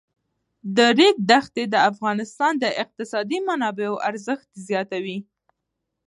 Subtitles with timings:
[0.75, 5.17] د ریګ دښتې د افغانستان د اقتصادي منابعو ارزښت زیاتوي.